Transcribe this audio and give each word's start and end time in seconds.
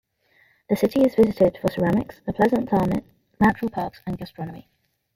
The 0.67 0.75
city 0.75 1.01
is 1.01 1.13
visited 1.13 1.59
for 1.61 1.69
ceramics, 1.69 2.21
a 2.27 2.33
pleasant 2.33 2.67
climate, 2.69 3.03
natural 3.39 3.69
parks 3.69 4.01
and 4.07 4.17
gastronomy. 4.17 4.67